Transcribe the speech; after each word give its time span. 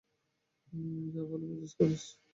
যা 1.13 1.21
ভালো 1.29 1.45
বুঝিস 1.49 1.71
কর। 1.77 1.89